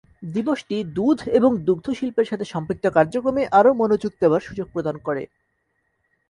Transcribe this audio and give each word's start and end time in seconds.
দিবসটি 0.35 0.77
দুধ 0.93 1.19
এবং 1.37 1.51
দুগ্ধ 1.67 1.87
শিল্পের 1.99 2.29
সাথে 2.31 2.45
সম্পৃক্ত 2.53 2.85
কার্যক্রমে 2.87 3.43
আরো 3.59 3.69
মনোযোগ 3.73 4.11
দেওয়ার 4.21 4.45
সুযোগ 4.47 4.67
প্রদান 4.73 4.95
করে। 5.07 5.23